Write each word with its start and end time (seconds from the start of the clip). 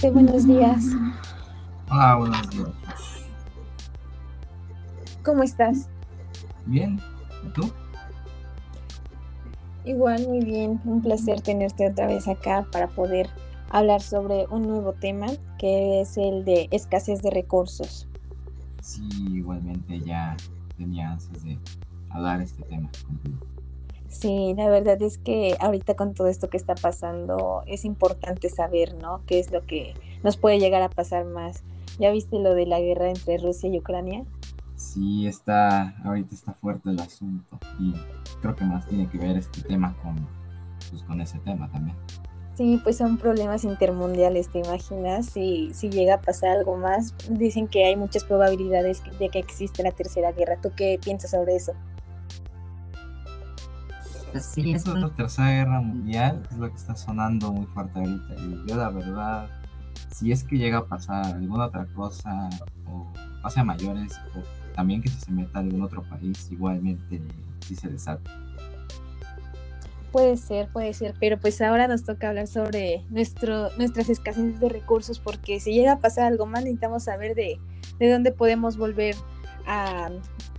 Buenos 0.00 0.46
días. 0.46 0.84
Hola, 1.90 2.14
buenos 2.14 2.50
días. 2.50 2.70
¿Cómo 5.24 5.42
estás? 5.42 5.88
Bien, 6.66 7.00
¿y 7.44 7.48
tú? 7.48 7.68
Igual, 9.84 10.28
muy 10.28 10.44
bien. 10.44 10.80
Un 10.84 11.02
placer 11.02 11.40
tenerte 11.40 11.90
otra 11.90 12.06
vez 12.06 12.28
acá 12.28 12.64
para 12.70 12.86
poder 12.86 13.28
hablar 13.70 14.00
sobre 14.00 14.46
un 14.46 14.68
nuevo 14.68 14.92
tema 14.92 15.26
que 15.58 16.00
es 16.00 16.16
el 16.16 16.44
de 16.44 16.68
escasez 16.70 17.20
de 17.20 17.30
recursos. 17.30 18.06
Sí, 18.80 19.02
igualmente 19.32 19.98
ya 20.00 20.36
tenía 20.76 21.10
ansias 21.10 21.42
de 21.42 21.58
hablar 22.10 22.40
este 22.40 22.62
tema 22.62 22.88
contigo. 23.04 23.38
Sí, 24.08 24.54
la 24.56 24.68
verdad 24.68 25.00
es 25.02 25.18
que 25.18 25.56
ahorita 25.60 25.94
con 25.94 26.14
todo 26.14 26.28
esto 26.28 26.48
que 26.48 26.56
está 26.56 26.74
pasando 26.74 27.62
es 27.66 27.84
importante 27.84 28.48
saber, 28.48 28.94
¿no? 28.94 29.20
¿Qué 29.26 29.38
es 29.38 29.52
lo 29.52 29.64
que 29.66 29.94
nos 30.24 30.36
puede 30.36 30.58
llegar 30.58 30.82
a 30.82 30.88
pasar 30.88 31.24
más? 31.24 31.62
¿Ya 31.98 32.10
viste 32.10 32.38
lo 32.38 32.54
de 32.54 32.66
la 32.66 32.80
guerra 32.80 33.10
entre 33.10 33.38
Rusia 33.38 33.68
y 33.68 33.78
Ucrania? 33.78 34.24
Sí, 34.76 35.26
está, 35.26 35.94
ahorita 36.04 36.34
está 36.34 36.54
fuerte 36.54 36.90
el 36.90 37.00
asunto 37.00 37.58
y 37.80 37.94
creo 38.40 38.54
que 38.54 38.64
más 38.64 38.86
tiene 38.86 39.08
que 39.08 39.18
ver 39.18 39.36
este 39.36 39.60
tema 39.62 39.94
con, 40.02 40.16
pues, 40.90 41.02
con 41.02 41.20
ese 41.20 41.38
tema 41.40 41.70
también. 41.70 41.96
Sí, 42.54 42.80
pues 42.82 42.96
son 42.96 43.18
problemas 43.18 43.62
intermundiales, 43.64 44.48
¿te 44.48 44.60
imaginas? 44.60 45.26
Si, 45.26 45.72
si 45.74 45.90
llega 45.90 46.14
a 46.14 46.20
pasar 46.20 46.50
algo 46.50 46.76
más, 46.76 47.14
dicen 47.30 47.68
que 47.68 47.84
hay 47.84 47.94
muchas 47.94 48.24
probabilidades 48.24 49.02
de 49.18 49.28
que 49.28 49.38
existe 49.38 49.82
la 49.82 49.92
tercera 49.92 50.32
guerra. 50.32 50.56
¿Tú 50.60 50.70
qué 50.76 50.98
piensas 51.00 51.32
sobre 51.32 51.54
eso? 51.54 51.72
Sí, 54.40 54.72
eso 54.72 55.10
tercera 55.10 55.50
guerra 55.50 55.80
mundial 55.80 56.42
es 56.50 56.58
lo 56.58 56.68
que 56.68 56.76
está 56.76 56.94
sonando 56.94 57.52
muy 57.52 57.66
fuerte 57.66 57.98
ahorita. 57.98 58.34
Y 58.36 58.68
yo 58.68 58.76
la 58.76 58.90
verdad, 58.90 59.48
si 60.12 60.32
es 60.32 60.44
que 60.44 60.56
llega 60.58 60.78
a 60.78 60.86
pasar 60.86 61.26
alguna 61.26 61.66
otra 61.66 61.86
cosa 61.94 62.48
o 62.86 63.12
pase 63.42 63.60
a 63.60 63.64
mayores 63.64 64.20
o 64.36 64.74
también 64.74 65.02
que 65.02 65.08
si 65.08 65.18
se 65.20 65.32
meta 65.32 65.58
algún 65.58 65.82
otro 65.82 66.02
país, 66.02 66.48
igualmente 66.50 67.20
si 67.60 67.74
se 67.74 67.88
desata. 67.88 68.30
Puede 70.12 70.36
ser, 70.36 70.68
puede 70.72 70.94
ser, 70.94 71.14
pero 71.20 71.38
pues 71.38 71.60
ahora 71.60 71.86
nos 71.86 72.04
toca 72.04 72.28
hablar 72.28 72.46
sobre 72.46 73.04
nuestro, 73.10 73.70
nuestras 73.76 74.08
escasez 74.08 74.58
de 74.58 74.68
recursos, 74.68 75.20
porque 75.20 75.60
si 75.60 75.72
llega 75.74 75.92
a 75.92 75.98
pasar 75.98 76.24
algo 76.24 76.46
más, 76.46 76.62
necesitamos 76.62 77.04
saber 77.04 77.34
de, 77.34 77.58
de 77.98 78.10
dónde 78.10 78.32
podemos 78.32 78.78
volver 78.78 79.16
a, 79.66 80.10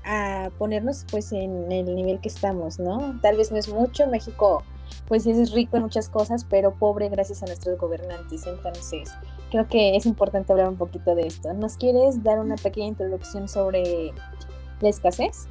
a, 0.05 0.49
ponernos 0.57 1.05
pues 1.09 1.31
en 1.31 1.71
el 1.71 1.95
nivel 1.95 2.19
que 2.19 2.29
estamos, 2.29 2.79
¿no? 2.79 3.19
Tal 3.21 3.37
vez 3.37 3.51
no 3.51 3.57
es 3.57 3.69
mucho, 3.69 4.07
México 4.07 4.63
pues 5.07 5.25
es 5.25 5.51
rico 5.51 5.77
en 5.77 5.83
muchas 5.83 6.09
cosas, 6.09 6.45
pero 6.45 6.73
pobre 6.75 7.09
gracias 7.09 7.41
a 7.43 7.47
nuestros 7.47 7.77
gobernantes, 7.79 8.45
entonces 8.45 9.11
creo 9.51 9.67
que 9.67 9.95
es 9.95 10.05
importante 10.05 10.51
hablar 10.51 10.69
un 10.69 10.77
poquito 10.77 11.15
de 11.15 11.27
esto. 11.27 11.53
¿Nos 11.53 11.77
quieres 11.77 12.23
dar 12.23 12.39
una 12.39 12.55
pequeña 12.55 12.87
introducción 12.87 13.47
sobre 13.47 14.13
la 14.81 14.89
escasez? 14.89 15.47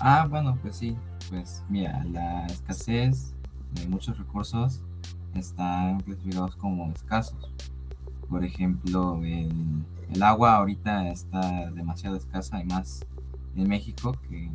Ah, 0.00 0.26
bueno, 0.28 0.56
pues 0.62 0.76
sí, 0.76 0.96
pues 1.28 1.64
mira, 1.68 2.04
la 2.10 2.46
escasez 2.46 3.34
de 3.72 3.88
muchos 3.88 4.18
recursos 4.18 4.80
están 5.34 6.00
clasificados 6.00 6.56
como 6.56 6.90
escasos. 6.92 7.50
Por 8.28 8.44
ejemplo, 8.44 9.20
el, 9.22 9.50
el, 10.12 10.22
agua 10.22 10.56
ahorita 10.56 11.08
está 11.10 11.70
demasiado 11.70 12.16
escasa 12.16 12.60
y 12.60 12.64
más 12.64 13.04
en 13.56 13.68
México 13.68 14.16
que 14.28 14.50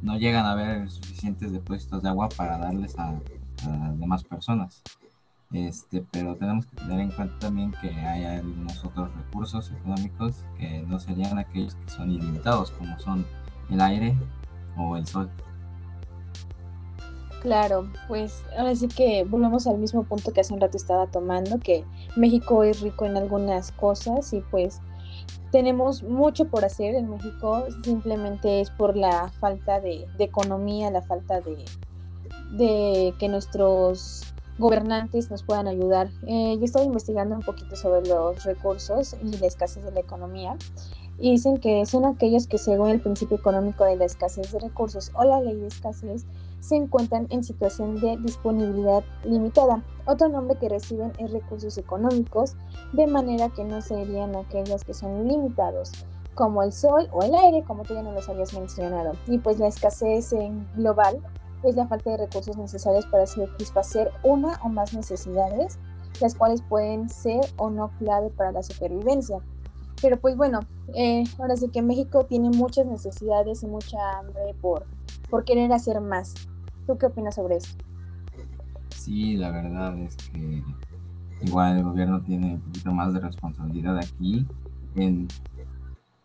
no 0.00 0.18
llegan 0.18 0.46
a 0.46 0.52
haber 0.52 0.90
suficientes 0.90 1.52
depósitos 1.52 2.02
de 2.02 2.08
agua 2.08 2.28
para 2.28 2.58
darles 2.58 2.98
a, 2.98 3.10
a 3.10 3.92
demás 3.92 4.24
personas. 4.24 4.82
Este, 5.52 6.02
pero 6.10 6.34
tenemos 6.36 6.64
que 6.64 6.76
tener 6.76 7.00
en 7.00 7.10
cuenta 7.10 7.38
también 7.38 7.72
que 7.80 7.90
hay 7.90 8.24
algunos 8.24 8.82
otros 8.84 9.14
recursos 9.14 9.70
económicos 9.70 10.44
que 10.58 10.82
no 10.82 10.98
serían 10.98 11.38
aquellos 11.38 11.74
que 11.74 11.90
son 11.90 12.10
ilimitados, 12.10 12.70
como 12.70 12.98
son 12.98 13.26
el 13.70 13.80
aire 13.80 14.16
o 14.76 14.96
el 14.96 15.06
sol. 15.06 15.30
Claro, 17.42 17.90
pues 18.08 18.44
ahora 18.56 18.74
sí 18.74 18.88
que 18.88 19.24
volvemos 19.24 19.66
al 19.66 19.76
mismo 19.76 20.04
punto 20.04 20.32
que 20.32 20.40
hace 20.40 20.54
un 20.54 20.60
rato 20.60 20.76
estaba 20.76 21.08
tomando, 21.08 21.58
que 21.58 21.84
México 22.16 22.62
es 22.62 22.80
rico 22.80 23.04
en 23.04 23.16
algunas 23.16 23.72
cosas 23.72 24.32
y 24.32 24.40
pues 24.42 24.80
tenemos 25.50 26.02
mucho 26.02 26.46
por 26.46 26.64
hacer 26.64 26.94
en 26.94 27.10
México, 27.10 27.66
simplemente 27.84 28.60
es 28.60 28.70
por 28.70 28.96
la 28.96 29.30
falta 29.40 29.80
de, 29.80 30.06
economía, 30.18 30.90
la 30.90 31.02
falta 31.02 31.40
de, 31.40 31.64
de, 32.52 33.14
que 33.18 33.28
nuestros 33.28 34.34
gobernantes 34.58 35.30
nos 35.30 35.42
puedan 35.42 35.68
ayudar. 35.68 36.08
Eh, 36.26 36.56
yo 36.58 36.64
estoy 36.64 36.84
investigando 36.84 37.34
un 37.34 37.42
poquito 37.42 37.76
sobre 37.76 38.08
los 38.08 38.44
recursos 38.44 39.16
y 39.22 39.36
la 39.38 39.46
escasez 39.46 39.84
de 39.84 39.92
la 39.92 40.00
economía 40.00 40.56
y 41.18 41.32
dicen 41.32 41.58
que 41.58 41.84
son 41.86 42.04
aquellos 42.04 42.46
que 42.46 42.58
según 42.58 42.90
el 42.90 43.00
principio 43.00 43.36
económico 43.36 43.84
de 43.84 43.96
la 43.96 44.06
escasez 44.06 44.50
de 44.52 44.58
recursos 44.58 45.12
o 45.14 45.24
la 45.24 45.40
ley 45.40 45.56
de 45.56 45.68
escasez 45.68 46.24
se 46.62 46.76
encuentran 46.76 47.26
en 47.30 47.42
situación 47.42 48.00
de 48.00 48.16
disponibilidad 48.18 49.02
limitada. 49.24 49.82
Otro 50.06 50.28
nombre 50.28 50.56
que 50.58 50.68
reciben 50.68 51.12
es 51.18 51.32
recursos 51.32 51.76
económicos, 51.76 52.54
de 52.92 53.08
manera 53.08 53.48
que 53.48 53.64
no 53.64 53.82
serían 53.82 54.36
aquellos 54.36 54.84
que 54.84 54.94
son 54.94 55.26
limitados, 55.26 55.90
como 56.34 56.62
el 56.62 56.72
sol 56.72 57.08
o 57.10 57.22
el 57.24 57.34
aire, 57.34 57.64
como 57.64 57.82
tú 57.82 57.94
ya 57.94 58.02
nos 58.04 58.14
los 58.14 58.28
habías 58.28 58.54
mencionado. 58.54 59.12
Y 59.26 59.38
pues 59.38 59.58
la 59.58 59.66
escasez 59.66 60.32
en 60.32 60.68
global 60.76 61.20
es 61.64 61.74
la 61.74 61.88
falta 61.88 62.10
de 62.10 62.18
recursos 62.18 62.56
necesarios 62.56 63.06
para 63.06 63.26
satisfacer 63.26 64.12
una 64.22 64.60
o 64.62 64.68
más 64.68 64.94
necesidades, 64.94 65.80
las 66.20 66.36
cuales 66.36 66.62
pueden 66.62 67.08
ser 67.08 67.40
o 67.56 67.70
no 67.70 67.90
clave 67.98 68.30
para 68.30 68.52
la 68.52 68.62
supervivencia. 68.62 69.38
Pero 70.00 70.16
pues 70.16 70.36
bueno, 70.36 70.60
eh, 70.94 71.24
ahora 71.40 71.56
sí 71.56 71.68
que 71.70 71.82
México 71.82 72.24
tiene 72.24 72.50
muchas 72.50 72.86
necesidades 72.86 73.64
y 73.64 73.66
mucha 73.66 73.98
hambre 74.18 74.54
por, 74.60 74.86
por 75.28 75.44
querer 75.44 75.72
hacer 75.72 76.00
más. 76.00 76.34
¿Tú 76.86 76.98
qué 76.98 77.06
opinas 77.06 77.34
sobre 77.34 77.56
eso? 77.56 77.76
Sí, 78.90 79.36
la 79.36 79.50
verdad 79.50 79.96
es 79.98 80.16
que 80.16 80.62
igual 81.42 81.78
el 81.78 81.84
gobierno 81.84 82.20
tiene 82.20 82.54
un 82.54 82.60
poquito 82.60 82.92
más 82.92 83.12
de 83.12 83.20
responsabilidad 83.20 83.98
aquí 83.98 84.46
en 84.94 85.28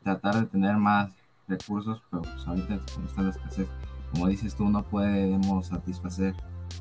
tratar 0.04 0.36
de 0.36 0.46
tener 0.46 0.78
más 0.78 1.12
recursos, 1.48 2.02
pero 2.10 2.24
pues 2.24 2.48
ahorita 2.48 2.80
con 2.94 3.06
esta 3.06 3.30
escasez, 3.30 3.68
como 4.12 4.28
dices 4.28 4.56
tú, 4.56 4.70
no 4.70 4.84
podemos 4.84 5.68
satisfacer 5.68 6.36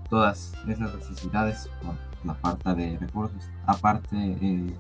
todas 0.09 0.55
esas 0.69 0.95
necesidades 0.95 1.71
por 1.83 1.95
la 2.25 2.35
falta 2.35 2.75
de 2.75 2.99
recursos. 2.99 3.51
Aparte, 3.67 4.17
el 4.17 4.75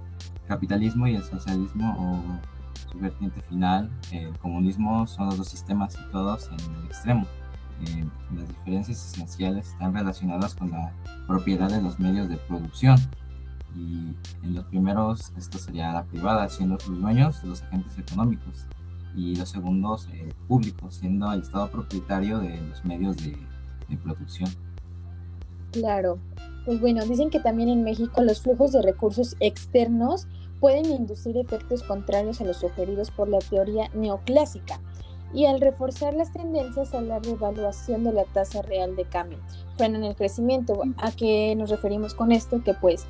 capitalismo 0.48 1.06
y 1.06 1.16
el 1.16 1.22
socialismo 1.22 1.96
o 1.98 2.90
su 2.90 2.98
vertiente 2.98 3.40
final, 3.42 3.90
el 4.12 4.36
comunismo, 4.38 5.06
son 5.06 5.26
los 5.26 5.38
dos 5.38 5.48
sistemas 5.48 5.96
todos 6.12 6.48
en 6.48 6.74
el 6.74 6.86
extremo 6.86 7.26
eh, 7.84 8.04
las 8.34 8.48
diferencias 8.48 9.12
esenciales 9.12 9.68
están 9.68 9.94
relacionadas 9.94 10.54
con 10.54 10.70
la 10.70 10.92
propiedad 11.26 11.70
de 11.70 11.82
los 11.82 11.98
medios 11.98 12.28
de 12.28 12.36
producción. 12.36 12.98
Y 13.74 14.14
en 14.42 14.54
los 14.54 14.64
primeros, 14.66 15.32
esto 15.36 15.58
sería 15.58 15.92
la 15.92 16.04
privada, 16.04 16.48
siendo 16.48 16.78
sus 16.80 17.00
dueños 17.00 17.42
los 17.44 17.62
agentes 17.62 17.98
económicos. 17.98 18.66
Y 19.14 19.36
los 19.36 19.48
segundos, 19.48 20.08
el 20.12 20.34
público, 20.48 20.90
siendo 20.90 21.32
el 21.32 21.42
Estado 21.42 21.70
propietario 21.70 22.38
de 22.38 22.60
los 22.60 22.84
medios 22.84 23.16
de 23.16 23.36
producción. 24.02 24.50
Claro. 25.72 26.18
Pues 26.64 26.80
bueno, 26.80 27.04
dicen 27.04 27.30
que 27.30 27.40
también 27.40 27.68
en 27.68 27.84
México 27.84 28.22
los 28.22 28.40
flujos 28.40 28.72
de 28.72 28.82
recursos 28.82 29.36
externos 29.40 30.26
pueden 30.58 30.86
inducir 30.86 31.36
efectos 31.36 31.82
contrarios 31.82 32.40
a 32.40 32.44
los 32.44 32.56
sugeridos 32.56 33.10
por 33.10 33.28
la 33.28 33.38
teoría 33.38 33.88
neoclásica 33.94 34.80
y 35.32 35.46
al 35.46 35.60
reforzar 35.60 36.14
las 36.14 36.32
tendencias 36.32 36.94
a 36.94 37.00
la 37.00 37.18
revaluación 37.18 38.04
de 38.04 38.12
la 38.12 38.24
tasa 38.24 38.62
real 38.62 38.96
de 38.96 39.04
cambio. 39.04 39.38
en 39.78 40.04
el 40.04 40.16
crecimiento. 40.16 40.80
¿A 40.96 41.12
qué 41.12 41.54
nos 41.56 41.70
referimos 41.70 42.14
con 42.14 42.32
esto? 42.32 42.62
Que 42.64 42.72
pues, 42.72 43.06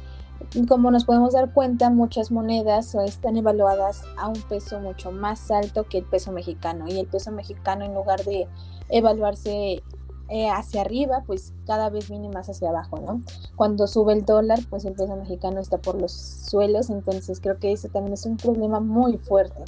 como 0.69 0.91
nos 0.91 1.05
podemos 1.05 1.33
dar 1.33 1.53
cuenta, 1.53 1.91
muchas 1.91 2.31
monedas 2.31 2.95
están 2.95 3.37
evaluadas 3.37 4.03
a 4.19 4.29
un 4.29 4.41
peso 4.43 4.81
mucho 4.81 5.13
más 5.13 5.51
alto 5.51 5.85
que 5.85 5.99
el 5.99 6.05
peso 6.05 6.33
mexicano 6.33 6.87
y 6.89 6.99
el 6.99 7.07
peso 7.07 7.31
mexicano 7.31 7.85
en 7.85 7.95
lugar 7.95 8.25
de 8.25 8.49
evaluarse 8.89 9.83
eh, 10.29 10.49
hacia 10.49 10.81
arriba, 10.81 11.23
pues 11.25 11.53
cada 11.67 11.89
vez 11.89 12.11
viene 12.11 12.29
más 12.29 12.49
hacia 12.49 12.71
abajo, 12.71 12.99
¿no? 12.99 13.21
Cuando 13.55 13.87
sube 13.87 14.13
el 14.13 14.25
dólar, 14.25 14.59
pues 14.69 14.85
el 14.85 14.95
peso 14.95 15.15
mexicano 15.15 15.61
está 15.61 15.79
por 15.79 16.01
los 16.01 16.11
suelos, 16.11 16.91
entonces 16.91 17.39
creo 17.41 17.59
que 17.59 17.71
eso 17.71 17.89
también 17.89 18.15
es 18.15 18.27
un 18.27 18.37
problema 18.37 18.81
muy 18.81 19.19
fuerte. 19.19 19.63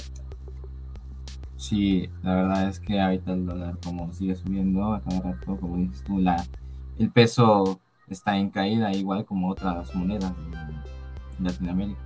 Sí, 1.59 2.09
la 2.23 2.35
verdad 2.35 2.69
es 2.69 2.79
que 2.79 3.01
ahorita 3.01 3.33
el 3.33 3.45
dólar 3.45 3.77
como 3.83 4.13
sigue 4.13 4.33
subiendo 4.33 4.93
a 4.93 5.01
cada 5.01 5.19
rato, 5.33 5.57
como 5.57 5.75
dices 5.75 6.01
tú, 6.05 6.17
la, 6.17 6.41
el 6.97 7.11
peso 7.11 7.81
está 8.07 8.37
en 8.37 8.49
caída, 8.49 8.93
igual 8.93 9.25
como 9.25 9.49
otras 9.49 9.93
monedas 9.93 10.33
de 10.37 11.43
Latinoamérica. 11.43 11.99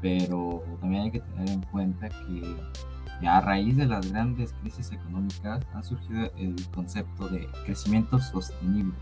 Pero 0.00 0.62
también 0.80 1.02
hay 1.02 1.10
que 1.10 1.18
tener 1.18 1.50
en 1.50 1.62
cuenta 1.62 2.08
que 2.10 3.26
a 3.26 3.40
raíz 3.40 3.76
de 3.76 3.86
las 3.86 4.08
grandes 4.08 4.52
crisis 4.60 4.92
económicas 4.92 5.66
ha 5.74 5.82
surgido 5.82 6.30
el 6.36 6.54
concepto 6.72 7.28
de 7.28 7.48
crecimiento 7.64 8.20
sostenible, 8.20 8.94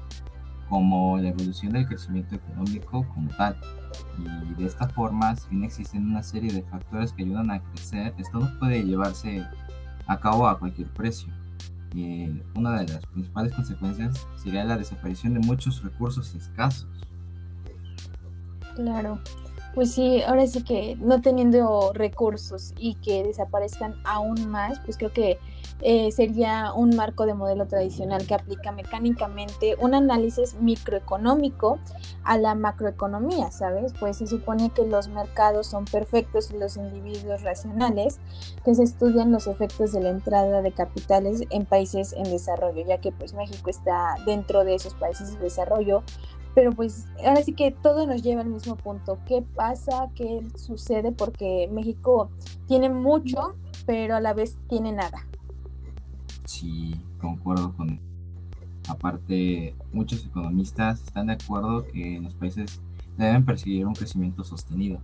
como 0.70 1.19
la 1.19 1.29
evolución 1.29 1.75
del 1.75 1.87
crecimiento 1.87 2.37
económico 2.37 3.06
como 3.14 3.29
tal. 3.37 3.55
Y 4.19 4.55
de 4.55 4.64
esta 4.64 4.88
forma, 4.88 5.37
si 5.37 5.50
bien 5.50 5.64
existen 5.64 6.08
una 6.08 6.23
serie 6.23 6.50
de 6.50 6.62
factores 6.62 7.12
que 7.12 7.23
ayudan 7.23 7.50
a 7.50 7.61
crecer, 7.61 8.14
esto 8.17 8.38
no 8.38 8.58
puede 8.58 8.82
llevarse 8.82 9.47
a 10.11 10.19
cabo 10.19 10.49
a 10.49 10.59
cualquier 10.59 10.89
precio. 10.89 11.33
Y 11.95 12.29
una 12.55 12.81
de 12.81 12.93
las 12.93 13.07
principales 13.07 13.53
consecuencias 13.53 14.27
sería 14.37 14.65
la 14.65 14.77
desaparición 14.77 15.35
de 15.35 15.41
muchos 15.41 15.83
recursos 15.83 16.35
escasos. 16.35 16.89
Claro, 18.75 19.21
pues 19.75 19.93
sí, 19.93 20.22
ahora 20.22 20.46
sí 20.46 20.62
que 20.64 20.96
no 21.00 21.20
teniendo 21.20 21.93
recursos 21.93 22.75
y 22.76 22.94
que 22.96 23.22
desaparezcan 23.22 23.94
aún 24.05 24.50
más, 24.50 24.81
pues 24.81 24.96
creo 24.96 25.12
que 25.12 25.38
eh, 25.82 26.12
sería 26.12 26.75
un 26.75 26.94
marco 26.94 27.25
de 27.25 27.32
modelo 27.32 27.67
tradicional 27.67 28.26
que 28.26 28.34
aplica 28.34 28.70
mecánicamente 28.70 29.76
un 29.78 29.94
análisis 29.94 30.55
microeconómico 30.61 31.78
a 32.22 32.37
la 32.37 32.55
macroeconomía, 32.55 33.50
¿sabes? 33.50 33.94
Pues 33.99 34.19
se 34.19 34.26
supone 34.26 34.70
que 34.70 34.87
los 34.87 35.08
mercados 35.08 35.69
son 35.69 35.87
perfectos 35.87 36.50
y 36.50 36.58
los 36.58 36.76
individuos 36.76 37.43
racionales, 37.43 38.19
que 38.62 38.75
se 38.75 38.82
estudian 38.82 39.32
los 39.32 39.46
efectos 39.46 39.93
de 39.93 40.02
la 40.02 40.11
entrada 40.11 40.61
de 40.61 40.73
capitales 40.73 41.44
en 41.49 41.64
países 41.64 42.12
en 42.12 42.25
desarrollo, 42.25 42.84
ya 42.84 42.99
que 42.99 43.12
pues 43.12 43.32
México 43.32 43.70
está 43.70 44.16
dentro 44.26 44.64
de 44.64 44.75
esos 44.75 44.94
países 44.94 45.32
de 45.32 45.38
desarrollo, 45.38 46.02
pero 46.55 46.73
pues 46.73 47.06
ahora 47.26 47.43
sí 47.43 47.52
que 47.52 47.70
todo 47.70 48.06
nos 48.06 48.23
lleva 48.23 48.43
al 48.43 48.49
mismo 48.49 48.76
punto. 48.76 49.19
¿Qué 49.26 49.43
pasa? 49.55 50.11
¿Qué 50.14 50.43
sucede? 50.56 51.12
Porque 51.12 51.69
México 51.73 52.31
tiene 52.67 52.88
mucho, 52.88 53.55
pero 53.87 54.17
a 54.17 54.20
la 54.20 54.35
vez 54.35 54.58
tiene 54.69 54.93
nada. 54.93 55.26
Sí, 56.44 57.00
concuerdo 57.20 57.75
con... 57.76 58.00
Aparte, 58.88 59.76
muchos 59.93 60.26
economistas 60.26 61.02
están 61.05 61.29
de 61.29 61.35
acuerdo 61.35 61.87
que 61.87 62.19
los 62.20 62.35
países 62.35 62.81
deben 63.17 63.44
perseguir 63.44 63.87
un 63.87 63.94
crecimiento 63.94 64.43
sostenido, 64.43 65.00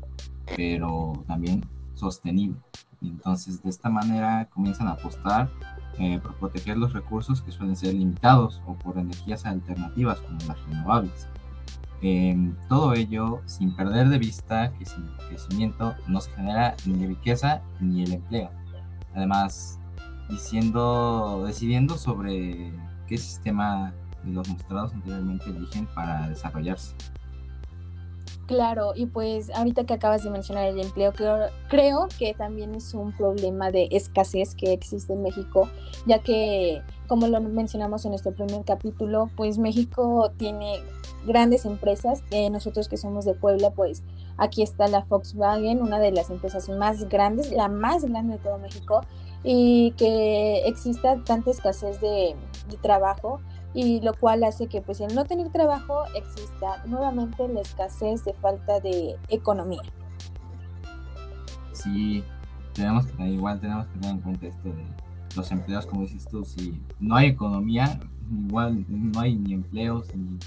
pero 0.56 1.22
también 1.28 1.64
sostenible. 1.94 2.56
Entonces, 3.00 3.62
de 3.62 3.70
esta 3.70 3.88
manera 3.88 4.48
comienzan 4.52 4.88
a 4.88 4.93
apostar 4.93 5.50
eh, 5.98 6.20
proteger 6.38 6.76
los 6.76 6.93
recursos 6.93 7.40
que 7.43 7.52
suelen 7.52 7.76
ser 7.76 7.94
limitados 7.94 8.62
o 8.66 8.75
por 8.75 8.98
energías 8.98 9.46
alternativas 9.46 10.20
como 10.20 10.38
las 10.46 10.62
renovables. 10.66 11.28
Eh, 12.02 12.52
todo 12.69 12.93
ello 12.93 13.40
sin 13.46 13.75
perder 13.75 14.08
de 14.08 14.19
vista 14.19 14.72
que 14.78 14.84
sin 14.84 15.06
crecimiento 15.28 15.94
no 16.06 16.20
se 16.20 16.31
genera 16.32 16.76
ni 16.84 17.06
riqueza 17.06 17.62
ni 17.81 18.02
el 18.02 18.12
empleo. 18.12 18.50
Además, 19.14 19.81
diciendo, 20.28 21.44
decidiendo 21.46 21.96
sobre 21.96 22.72
qué 23.06 23.16
sistema 23.16 23.94
de 24.25 24.32
los 24.32 24.48
mostrados 24.48 24.93
anteriormente 24.93 25.48
eligen 25.48 25.87
para 25.94 26.28
desarrollarse. 26.28 26.94
Claro, 28.46 28.93
y 28.94 29.06
pues 29.06 29.50
ahorita 29.50 29.84
que 29.84 29.94
acabas 29.94 30.22
de 30.22 30.31
mencionar 30.31 30.66
el 30.66 30.78
empleo, 30.78 31.12
creo, 31.12 31.48
creo, 31.69 32.06
que 32.16 32.32
también 32.32 32.76
es 32.76 32.94
un 32.94 33.10
problema 33.12 33.72
de 33.72 33.88
escasez 33.90 34.54
que 34.54 34.72
existe 34.72 35.14
en 35.14 35.22
México, 35.22 35.69
ya 36.06 36.20
que, 36.20 36.81
como 37.08 37.26
lo 37.26 37.40
mencionamos 37.40 38.04
en 38.04 38.12
nuestro 38.12 38.32
primer 38.32 38.64
capítulo, 38.64 39.31
pues 39.37 39.58
México 39.58 40.31
tiene 40.37 40.76
grandes 41.26 41.64
empresas, 41.64 42.22
eh, 42.31 42.48
nosotros 42.48 42.88
que 42.88 42.96
somos 42.96 43.25
de 43.25 43.34
Puebla, 43.34 43.70
pues 43.70 44.04
aquí 44.37 44.62
está 44.62 44.87
la 44.87 45.00
Volkswagen, 45.00 45.82
una 45.82 45.98
de 45.98 46.12
las 46.12 46.31
empresas 46.31 46.69
más 46.69 47.08
grandes, 47.08 47.50
la 47.50 47.66
más 47.66 48.04
grande 48.04 48.34
de 48.34 48.38
todo 48.38 48.58
México, 48.58 49.00
y 49.43 49.90
que 49.96 50.69
exista 50.69 51.20
tanta 51.25 51.50
escasez 51.50 52.00
de, 52.00 52.37
de 52.70 52.76
trabajo 52.76 53.40
y 53.76 54.00
lo 54.00 54.14
cual 54.14 54.43
hace 54.43 54.69
que 54.69 54.81
pues 54.81 55.02
el 55.02 55.14
no 55.14 55.26
tener 55.26 55.50
trabajo 55.50 56.05
exista 56.14 56.82
nuevamente 56.87 57.46
la 57.46 57.61
escasez 57.61 58.25
de 58.25 58.32
falta 58.32 58.81
de 58.81 59.17
economía. 59.28 59.82
Sí, 61.73 62.25
tenemos 62.73 63.05
que, 63.05 63.28
igual 63.28 63.61
tenemos 63.61 63.87
que 63.88 63.99
tener 63.99 64.17
en 64.17 64.23
cuenta 64.23 64.46
esto 64.46 64.70
de 64.70 64.82
los 65.37 65.52
empleos, 65.52 65.84
como 65.84 66.00
dices 66.00 66.26
tú, 66.26 66.43
si 66.43 66.81
no 66.99 67.17
hay 67.17 67.28
economía, 67.28 68.00
igual 68.49 68.82
no 68.88 69.20
hay 69.20 69.37
ni 69.37 69.52
empleos, 69.52 70.08
ni, 70.14 70.38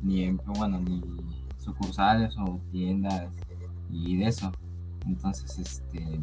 ni, 0.00 0.30
bueno, 0.56 0.78
ni 0.78 1.02
sucursales 1.58 2.38
o 2.38 2.60
tiendas 2.70 3.28
y 3.90 4.18
de 4.18 4.26
eso. 4.26 4.52
Entonces, 5.04 5.58
este, 5.58 6.20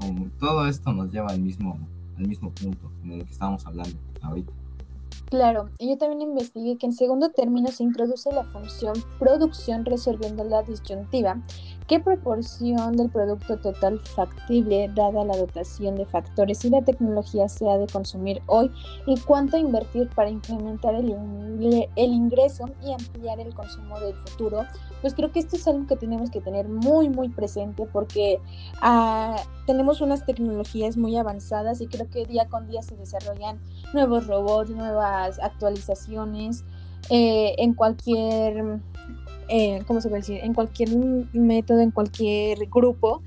como 0.00 0.26
todo 0.40 0.66
esto 0.66 0.92
nos 0.92 1.12
lleva 1.12 1.28
al 1.28 1.40
mismo, 1.40 1.78
al 2.18 2.26
mismo 2.26 2.50
punto 2.50 2.90
en 3.04 3.12
el 3.12 3.24
que 3.24 3.30
estamos 3.30 3.64
hablando 3.64 3.96
ahorita. 4.20 4.59
Claro, 5.30 5.70
yo 5.78 5.96
también 5.96 6.22
investigué 6.22 6.76
que 6.76 6.86
en 6.86 6.92
segundo 6.92 7.30
término 7.30 7.68
se 7.68 7.84
introduce 7.84 8.32
la 8.32 8.42
función 8.42 8.94
producción 9.20 9.84
resolviendo 9.84 10.42
la 10.42 10.64
disyuntiva. 10.64 11.40
¿Qué 11.86 12.00
proporción 12.00 12.96
del 12.96 13.10
producto 13.10 13.56
total 13.58 14.00
factible, 14.00 14.90
dada 14.92 15.24
la 15.24 15.36
dotación 15.36 15.94
de 15.94 16.06
factores 16.06 16.64
y 16.64 16.70
la 16.70 16.82
tecnología, 16.82 17.48
se 17.48 17.68
ha 17.68 17.78
de 17.78 17.86
consumir 17.86 18.42
hoy? 18.46 18.72
¿Y 19.06 19.18
cuánto 19.20 19.56
invertir 19.56 20.08
para 20.16 20.30
incrementar 20.30 20.96
el, 20.96 21.14
el 21.94 22.12
ingreso 22.12 22.68
y 22.84 22.92
ampliar 22.92 23.38
el 23.38 23.54
consumo 23.54 24.00
del 24.00 24.14
futuro? 24.14 24.64
Pues 25.00 25.14
creo 25.14 25.32
que 25.32 25.38
esto 25.38 25.56
es 25.56 25.66
algo 25.66 25.86
que 25.86 25.96
tenemos 25.96 26.30
que 26.30 26.40
tener 26.40 26.68
muy, 26.68 27.08
muy 27.08 27.28
presente 27.28 27.86
porque 27.86 28.40
ah, 28.82 29.36
tenemos 29.66 30.00
unas 30.00 30.26
tecnologías 30.26 30.96
muy 30.96 31.16
avanzadas 31.16 31.80
y 31.80 31.86
creo 31.86 32.08
que 32.10 32.26
día 32.26 32.48
con 32.48 32.68
día 32.68 32.82
se 32.82 32.96
desarrollan 32.96 33.60
nuevos 33.94 34.26
robots, 34.26 34.70
nuevas 34.70 35.19
actualizaciones 35.24 36.64
eh, 37.08 37.54
en 37.58 37.74
cualquier, 37.74 38.80
eh, 39.48 39.82
¿cómo 39.86 40.00
se 40.00 40.08
puede 40.08 40.22
decir? 40.22 40.40
En 40.42 40.54
cualquier 40.54 40.90
método, 41.32 41.80
en 41.80 41.90
cualquier 41.90 42.58
grupo. 42.68 43.22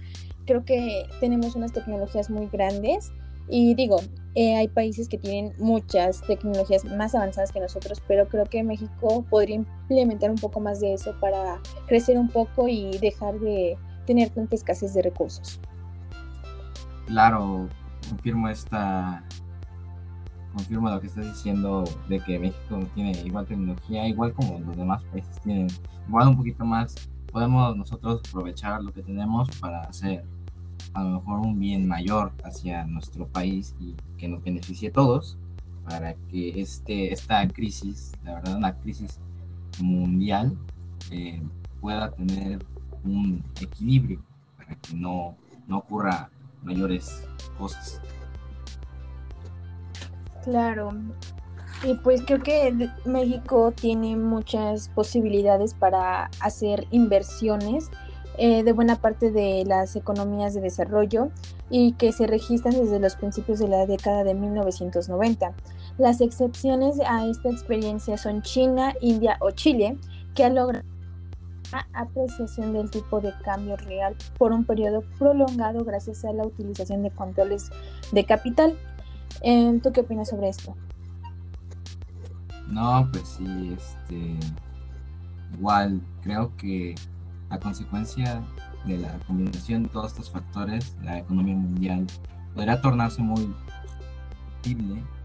Creo 0.46 0.66
que 0.66 1.06
tenemos 1.20 1.56
unas 1.56 1.72
tecnologías 1.72 2.30
muy 2.30 2.48
grandes 2.48 3.12
y 3.48 3.76
digo, 3.76 3.98
eh, 4.36 4.56
hay 4.56 4.68
países 4.68 5.08
que 5.08 5.18
tienen 5.18 5.54
muchas 5.58 6.22
tecnologías 6.22 6.86
más 6.86 7.14
avanzadas 7.14 7.52
que 7.52 7.60
nosotros, 7.60 8.02
pero 8.08 8.28
creo 8.28 8.46
que 8.46 8.64
México 8.64 9.26
podría 9.30 9.58
implementar 9.58 10.32
un 10.32 10.38
poco 10.38 10.60
más 10.60 10.80
de 10.80 10.94
eso 10.94 11.14
para 11.20 11.60
crecer 11.88 12.18
un 12.18 12.30
poco 12.30 12.68
y 12.68 12.98
dejar 12.98 13.40
de 13.40 13.78
tener 14.06 14.30
tanta 14.30 14.56
escasez 14.56 14.94
de 14.94 15.02
recursos. 15.02 15.60
Claro, 17.06 17.68
confirmo 18.10 18.50
esta 18.50 19.24
confirmo 20.54 20.90
lo 20.90 21.02
que 21.02 21.08
estás 21.08 21.26
diciendo 21.26 21.84
de 22.08 22.20
que 22.20 22.40
México 22.40 22.80
tiene 22.94 23.12
igual 23.24 23.46
tecnología, 23.46 24.08
igual 24.08 24.34
como 24.34 24.60
los 24.60 24.78
demás 24.78 25.04
países 25.06 25.40
tienen, 25.42 25.68
igual 26.08 26.30
un 26.30 26.38
poquito 26.38 26.64
más, 26.64 26.96
podemos 27.32 27.76
nosotros 27.76 28.22
aprovechar 28.30 28.82
lo 28.84 28.94
que 28.94 29.02
tenemos 29.02 29.50
para 29.60 29.82
hacer 29.82 30.24
a 30.94 31.04
lo 31.04 31.20
mejor 31.20 31.40
un 31.40 31.60
bien 31.60 31.88
mayor 31.88 32.32
hacia 32.44 32.86
nuestro 32.86 33.28
país 33.28 33.76
y 33.80 33.96
que 34.18 34.28
nos 34.28 34.44
beneficie 34.44 34.90
a 34.90 34.94
todos 34.94 35.38
para 35.86 36.14
que 36.30 36.62
este, 36.62 37.12
esta 37.12 37.46
crisis, 37.48 38.14
la 38.24 38.36
verdad 38.36 38.56
una 38.56 38.76
crisis 38.78 39.20
mundial, 39.82 40.56
eh, 41.12 41.42
pueda 41.82 42.12
tener 42.12 42.66
un 43.04 43.44
equilibrio 43.60 44.24
para 44.56 44.76
que 44.76 44.96
no, 44.96 45.36
no 45.68 45.80
ocurra 45.80 46.30
mayores 46.64 47.28
cosas. 47.58 48.00
Claro. 50.44 50.92
Y 51.84 51.96
pues 51.96 52.22
creo 52.26 52.42
que 52.42 52.90
México 53.06 53.74
tiene 53.76 54.16
muchas 54.16 54.90
posibilidades 54.90 55.74
para 55.74 56.30
hacer 56.40 56.88
inversiones 56.92 57.92
eh, 58.38 58.64
de 58.64 58.72
buena 58.72 58.96
parte 58.96 59.32
de 59.32 59.64
las 59.66 59.96
economías 59.96 60.54
de 60.54 60.62
desarrollo 60.62 61.30
y 61.70 61.94
que 61.94 62.12
se 62.12 62.26
registran 62.26 62.74
desde 62.74 63.00
los 63.00 63.16
principios 63.16 63.60
de 63.60 63.68
la 63.68 63.86
década 63.86 64.24
de 64.24 64.34
1990. 64.34 65.54
Las 65.98 66.22
excepciones 66.22 67.00
a 67.06 67.28
esta 67.28 67.50
experiencia 67.50 68.18
son 68.18 68.42
China, 68.42 68.94
India 69.02 69.38
o 69.40 69.52
Chile, 69.52 69.98
que 70.34 70.46
han 70.46 70.56
logrado 70.56 70.84
apreciación 71.94 72.74
del 72.74 72.90
tipo 72.90 73.20
de 73.20 73.34
cambio 73.44 73.76
real 73.78 74.16
por 74.38 74.52
un 74.52 74.64
periodo 74.66 75.04
prolongado 75.18 75.84
gracias 75.84 76.24
a 76.26 76.34
la 76.34 76.44
utilización 76.44 77.04
de 77.04 77.12
controles 77.12 77.70
de 78.12 78.26
capital. 78.26 78.78
Em, 79.42 79.80
¿Tú 79.80 79.92
qué 79.92 80.02
opinas 80.02 80.30
sobre 80.30 80.50
esto? 80.50 80.76
No, 82.68 83.08
pues 83.12 83.28
sí, 83.28 83.76
este, 83.78 84.38
igual 85.54 86.02
creo 86.22 86.56
que 86.58 86.96
a 87.50 87.60
consecuencia 87.60 88.42
de 88.86 88.98
la 88.98 89.18
combinación 89.28 89.84
de 89.84 89.90
todos 89.90 90.12
estos 90.12 90.32
factores, 90.32 90.96
la 91.04 91.20
economía 91.20 91.56
mundial 91.56 92.08
podría 92.56 92.82
tornarse 92.82 93.22
muy 93.22 93.54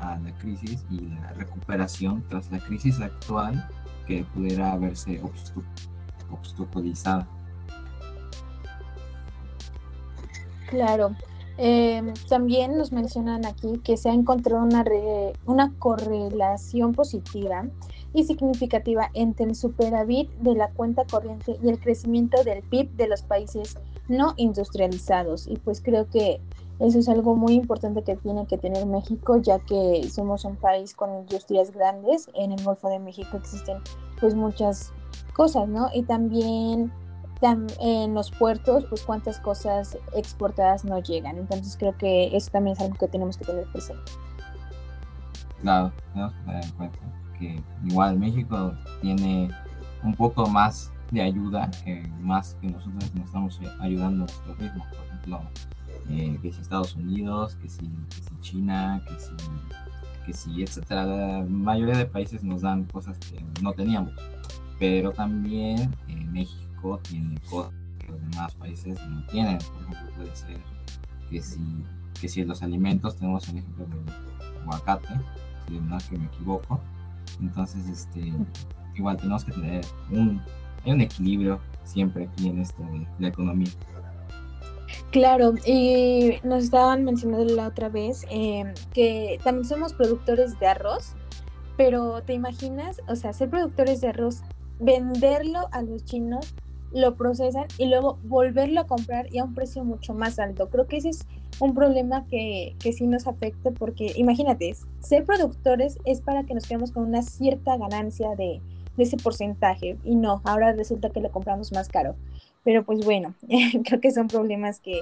a 0.01 0.19
la 0.19 0.33
crisis 0.39 0.85
y 0.91 1.01
la 1.01 1.33
recuperación 1.35 2.25
tras 2.29 2.51
la 2.51 2.59
crisis 2.59 3.01
actual 3.01 3.69
que 4.07 4.25
pudiera 4.35 4.77
verse 4.77 5.23
obstaculizada. 6.31 7.27
Claro, 10.69 11.15
Em, 11.61 12.15
también 12.29 12.79
nos 12.79 12.93
mencionan 12.93 13.45
aquí 13.45 13.81
que 13.83 13.97
se 13.97 14.09
ha 14.09 14.15
encontrado 14.15 14.63
una, 14.63 14.85
una 15.45 15.75
correlación 15.79 16.95
positiva 16.95 17.67
y 18.15 18.25
significativa 18.25 19.11
entre 19.13 19.47
el 19.47 19.57
superávit 19.57 20.31
de 20.39 20.55
la 20.55 20.71
cuenta 20.71 21.05
corriente 21.05 21.59
y 21.61 21.69
el 21.69 21.81
crecimiento 21.81 22.45
del 22.45 22.63
PIB 22.63 22.91
de 22.93 23.09
los 23.09 23.23
países 23.23 23.77
no 24.07 24.35
industrializados. 24.37 25.49
Y 25.49 25.57
pues 25.57 25.81
creo 25.81 26.09
que 26.09 26.41
eso 26.79 27.01
es 27.01 27.09
algo 27.09 27.35
muy 27.35 27.55
importante 27.55 28.03
que 28.03 28.15
tiene 28.15 28.47
que 28.47 28.57
tener 28.57 28.87
México, 28.87 29.39
ya 29.39 29.59
que 29.59 30.09
somos 30.11 30.45
un 30.45 30.55
país 30.55 30.95
con 30.95 31.13
industrias 31.13 31.73
grandes. 31.73 32.29
En 32.35 32.53
el 32.53 32.63
Golfo 32.63 32.89
de 32.89 33.01
México 33.01 33.37
existen 33.37 33.79
pues 34.21 34.37
muchas 34.37 34.93
cosas, 35.35 35.69
¿no? 35.69 35.89
Y 35.93 36.05
también 36.05 36.93
en 37.41 38.15
los 38.15 38.31
puertos, 38.31 38.85
pues 38.89 39.03
cuántas 39.03 39.39
cosas 39.39 39.97
exportadas 40.15 40.85
no 40.85 40.99
llegan. 41.01 41.39
Entonces 41.39 41.77
creo 41.79 41.97
que 41.97 42.37
eso 42.37 42.51
también 42.51 42.77
es 42.77 42.83
algo 42.83 42.97
que 42.97 43.09
tenemos 43.09 43.37
que 43.37 43.45
tener 43.45 43.65
presente. 43.67 44.11
Claro, 45.61 45.93
tenemos 46.13 46.33
que 46.35 46.45
tener 46.45 46.65
en 46.65 46.71
cuenta 46.73 46.99
que 47.39 47.63
igual 47.87 48.19
México 48.19 48.73
tiene 49.01 49.51
un 50.03 50.15
poco 50.15 50.49
más 50.49 50.93
de 51.11 51.23
ayuda, 51.23 51.71
que 51.85 52.03
más 52.21 52.57
que 52.61 52.69
nosotros 52.69 53.15
nos 53.15 53.27
estamos 53.27 53.61
ayudando 53.81 54.25
a 54.25 54.27
nuestro 54.27 54.55
ritmo. 54.55 54.85
Por 54.91 55.07
ejemplo, 55.07 55.41
eh, 56.11 56.39
que 56.43 56.53
si 56.53 56.61
Estados 56.61 56.95
Unidos, 56.97 57.57
que 57.57 57.69
si, 57.69 57.87
que 57.87 58.23
si 58.23 58.41
China, 58.41 59.03
que 59.07 59.19
si, 59.19 59.33
que 60.27 60.33
si, 60.33 60.63
etcétera. 60.63 61.07
La 61.07 61.45
mayoría 61.49 61.97
de 61.97 62.07
países 62.07 62.43
nos 62.43 62.63
dan 62.63 62.85
cosas 62.85 63.19
que 63.19 63.45
no 63.63 63.73
teníamos, 63.73 64.13
pero 64.79 65.13
también 65.13 65.95
eh, 66.09 66.25
México 66.31 66.68
tiene 67.03 67.39
cosas 67.49 67.73
que 67.99 68.09
los 68.09 68.21
demás 68.31 68.55
países 68.55 68.99
no 69.09 69.25
tienen. 69.27 69.59
Por 69.59 69.83
ejemplo, 69.83 70.15
puede 70.17 70.37
ser 70.37 70.59
que 71.31 71.43
si, 71.43 71.61
que 72.21 72.29
si 72.29 72.45
los 72.45 72.63
alimentos, 72.63 73.17
tenemos 73.17 73.49
el 73.49 73.59
ejemplo 73.59 73.87
del 73.87 74.61
aguacate, 74.63 75.09
si 75.67 75.79
no 75.81 75.99
que 76.09 76.19
me 76.19 76.27
equivoco, 76.27 76.81
entonces 77.41 77.87
este, 77.89 78.33
igual 78.95 79.17
tenemos 79.17 79.45
que 79.45 79.53
tener 79.53 79.85
un, 80.11 80.41
hay 80.85 80.93
un 80.93 81.01
equilibrio 81.01 81.61
siempre 81.85 82.25
aquí 82.25 82.49
en 82.49 82.61
esto 82.61 82.83
de 82.83 83.07
la 83.19 83.29
economía. 83.29 83.71
Claro, 85.11 85.55
y 85.65 86.35
nos 86.45 86.65
estaban 86.65 87.05
mencionando 87.05 87.55
la 87.55 87.69
otra 87.69 87.89
vez 87.89 88.27
eh, 88.31 88.75
que 88.93 89.41
también 89.43 89.65
somos 89.65 89.95
productores 89.95 90.59
de 90.61 90.67
arroz, 90.67 91.15
pero 91.77 92.23
¿te 92.23 92.35
imaginas? 92.35 93.01
O 93.09 93.17
sea, 93.17 93.33
ser 93.33 93.49
productores 93.49 94.01
de 94.01 94.09
arroz, 94.09 94.43
venderlo 94.81 95.69
a 95.73 95.83
los 95.83 96.05
chinos, 96.05 96.55
lo 96.93 97.15
procesan 97.17 97.67
y 97.77 97.87
luego 97.87 98.19
volverlo 98.25 98.81
a 98.81 98.87
comprar 98.87 99.33
y 99.33 99.39
a 99.39 99.45
un 99.45 99.55
precio 99.55 99.85
mucho 99.85 100.15
más 100.15 100.39
alto. 100.39 100.69
Creo 100.69 100.87
que 100.87 100.97
ese 100.97 101.11
es 101.11 101.27
un 101.61 101.75
problema 101.75 102.25
que, 102.27 102.77
que 102.79 102.93
sí 102.93 103.07
nos 103.07 103.27
afecta 103.27 103.71
porque 103.71 104.13
imagínate, 104.17 104.75
ser 105.01 105.25
productores 105.25 105.99
es 106.05 106.21
para 106.21 106.45
que 106.45 106.55
nos 106.55 106.67
quedemos 106.67 106.93
con 106.93 107.05
una 107.05 107.23
cierta 107.23 107.77
ganancia 107.77 108.31
de, 108.37 108.61
de 108.99 109.05
ese 109.05 109.17
porcentaje 109.17 109.97
y 110.05 110.17
no, 110.17 110.43
ahora 110.45 110.73
resulta 110.73 111.11
que 111.11 111.21
lo 111.21 111.31
compramos 111.31 111.73
más 111.73 111.89
caro. 111.89 112.17
Pero 112.65 112.85
pues 112.85 113.05
bueno, 113.05 113.35
creo 113.85 114.01
que 114.01 114.11
son 114.11 114.29
problemas 114.29 114.81
que, 114.81 115.01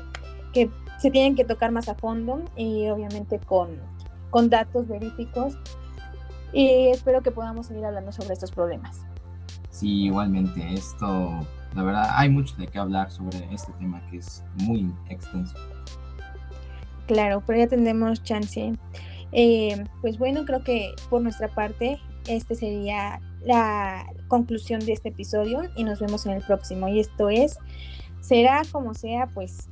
que, 0.53 0.71
se 1.01 1.11
tienen 1.11 1.35
que 1.35 1.45
tocar 1.45 1.73
más 1.73 1.91
a 1.91 1.95
fondo 1.95 2.41
y 2.57 2.89
obviamente 2.89 3.39
con, 3.39 3.69
con 4.31 4.49
datos 4.49 4.89
verídicos. 4.89 5.59
Y 6.53 6.89
espero 6.89 7.23
que 7.23 7.31
podamos 7.31 7.67
seguir 7.67 7.85
hablando 7.85 8.13
sobre 8.13 8.33
estos 8.33 8.51
problemas. 8.51 9.03
Sí, 9.71 10.05
igualmente, 10.05 10.73
esto, 10.73 11.33
la 11.75 11.83
verdad, 11.83 12.09
hay 12.13 12.29
mucho 12.29 12.57
de 12.57 12.67
qué 12.67 12.79
hablar 12.79 13.11
sobre 13.11 13.47
este 13.53 13.73
tema 13.75 14.01
que 14.11 14.19
es 14.19 14.45
muy 14.65 14.93
extenso. 15.09 15.55
Claro, 17.07 17.43
pero 17.47 17.59
ya 17.59 17.69
tendremos 17.69 18.23
chance. 18.23 18.73
Eh, 19.33 19.85
pues 20.01 20.19
bueno, 20.19 20.45
creo 20.45 20.63
que 20.63 20.95
por 21.11 21.23
nuestra 21.23 21.49
parte, 21.49 22.01
este 22.27 22.55
sería 22.55 23.21
la 23.45 24.05
conclusión 24.29 24.81
de 24.81 24.93
este 24.93 25.11
episodio 25.11 25.63
y 25.77 25.85
nos 25.85 26.01
vemos 26.01 26.27
en 26.27 26.33
el 26.33 26.43
próximo. 26.43 26.89
Y 26.89 27.01
esto 27.01 27.29
es, 27.29 27.59
será 28.21 28.63
como 28.73 28.95
sea, 28.95 29.29
pues 29.29 29.69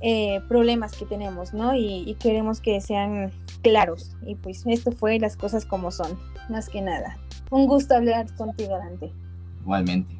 eh, 0.00 0.40
problemas 0.48 0.96
que 0.96 1.04
tenemos, 1.04 1.52
¿no? 1.52 1.74
Y, 1.74 2.16
queremos 2.18 2.60
que 2.60 2.80
sean 2.80 3.30
claros. 3.62 4.16
Y 4.26 4.34
pues 4.36 4.64
esto 4.66 4.92
fue 4.92 5.18
las 5.18 5.36
cosas 5.36 5.66
como 5.66 5.90
son, 5.90 6.18
más 6.48 6.68
que 6.68 6.80
nada. 6.80 7.18
Un 7.50 7.66
gusto 7.66 7.94
hablar 7.94 8.32
contigo, 8.34 8.78
Dante. 8.78 9.12
Igualmente. 9.60 10.19